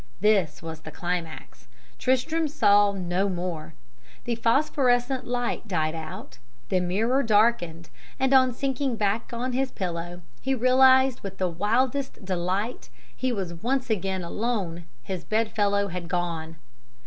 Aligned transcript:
"This 0.19 0.63
was 0.63 0.79
the 0.81 0.89
climax 0.89 1.67
Tristram 1.99 2.47
saw 2.47 2.91
no 2.93 3.29
more. 3.29 3.75
The 4.23 4.33
phosphorescent 4.33 5.27
light 5.27 5.67
died 5.67 5.93
out, 5.93 6.39
the 6.69 6.79
mirror 6.79 7.21
darkened, 7.21 7.91
and 8.19 8.33
on 8.33 8.51
sinking 8.51 8.95
back 8.95 9.31
on 9.31 9.53
his 9.53 9.69
pillow, 9.69 10.23
he 10.41 10.55
realized 10.55 11.21
with 11.21 11.37
the 11.37 11.49
wildest 11.49 12.25
delight 12.25 12.89
he 13.15 13.31
was 13.31 13.53
once 13.53 13.91
again 13.91 14.23
alone 14.23 14.87
his 15.03 15.23
bedfellow 15.23 15.89
had 15.89 16.07
gone! 16.07 16.55